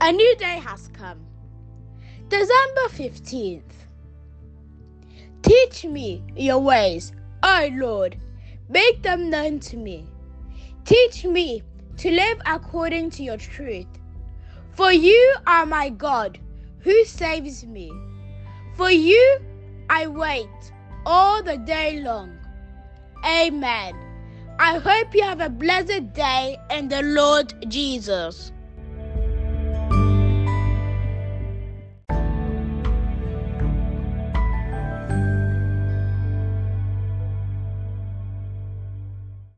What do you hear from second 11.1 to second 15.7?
me to live according to your truth. For you are